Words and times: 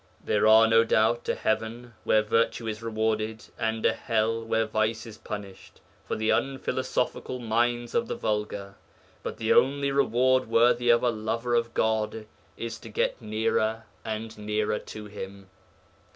There 0.25 0.47
are, 0.47 0.67
no 0.67 0.83
doubt, 0.83 1.29
a 1.29 1.35
heaven 1.35 1.93
where 2.05 2.23
virtue 2.23 2.65
is 2.67 2.81
rewarded, 2.81 3.45
and 3.59 3.85
a 3.85 3.93
hell 3.93 4.43
where 4.43 4.65
vice 4.65 5.05
is 5.05 5.19
punished, 5.19 5.79
for 6.07 6.15
the 6.15 6.31
unphilosophical 6.31 7.37
minds 7.37 7.93
of 7.93 8.07
the 8.07 8.15
vulgar. 8.15 8.73
But 9.21 9.37
the 9.37 9.53
only 9.53 9.91
reward 9.91 10.47
worthy 10.49 10.89
of 10.89 11.03
a 11.03 11.11
lover 11.11 11.53
of 11.53 11.75
God 11.75 12.25
is 12.57 12.79
to 12.79 12.89
get 12.89 13.21
nearer 13.21 13.83
and 14.03 14.35
nearer 14.39 14.79
to 14.79 15.05
Him. 15.05 15.51